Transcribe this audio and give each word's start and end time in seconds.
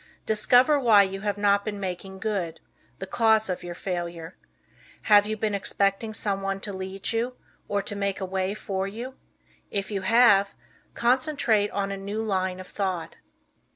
Discover 0.25 0.79
why 0.79 1.03
you 1.03 1.21
have 1.21 1.37
not 1.37 1.63
been 1.63 1.79
making 1.79 2.17
good 2.17 2.59
the 2.97 3.05
cause 3.05 3.49
of 3.49 3.61
your 3.61 3.75
failure. 3.75 4.35
Have 5.03 5.27
you 5.27 5.37
been 5.37 5.53
expecting 5.53 6.11
someone 6.11 6.59
to 6.61 6.73
lead 6.73 7.13
you, 7.13 7.35
or 7.67 7.83
to 7.83 7.95
make 7.95 8.19
a 8.19 8.25
way 8.25 8.55
for 8.55 8.87
you? 8.87 9.13
If 9.69 9.91
you 9.91 10.01
have, 10.01 10.55
concentrate 10.95 11.69
on 11.69 11.91
a 11.91 11.97
new 11.97 12.23
line 12.23 12.59
of 12.59 12.65
thought. 12.65 13.17